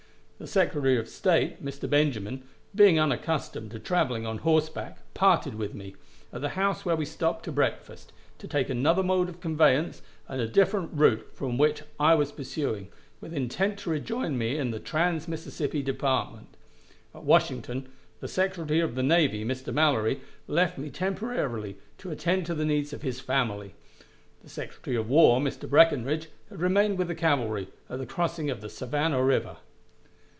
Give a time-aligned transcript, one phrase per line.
[0.43, 1.87] The Secretary of State, Mr.
[1.87, 2.41] Benjamin,
[2.73, 5.93] being unaccustomed to traveling on horseback, parted from me,
[6.33, 10.41] at the house where we stopped to breakfast, to take another mode of conveyance and
[10.41, 12.87] a different route from that which I was pursuing,
[13.19, 16.47] with intent to rejoin me in the trans Mississippi Department.
[17.13, 17.89] At Washington,
[18.19, 19.71] the Secretary of the Navy, Mr.
[19.71, 23.75] Mallory, left me temporarily to attend to the needs of his family.
[24.43, 25.69] The Secretary of War, Mr.
[25.69, 29.57] Breckinridge, had remained with the cavalry at the crossing of the Savannah River.